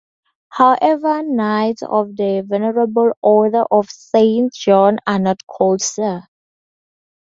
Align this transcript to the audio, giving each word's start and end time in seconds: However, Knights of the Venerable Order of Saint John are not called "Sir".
However, 0.49 1.21
Knights 1.21 1.83
of 1.83 2.15
the 2.15 2.43
Venerable 2.43 3.11
Order 3.21 3.65
of 3.69 3.87
Saint 3.91 4.51
John 4.51 4.97
are 5.05 5.19
not 5.19 5.45
called 5.45 5.83
"Sir". 5.83 6.23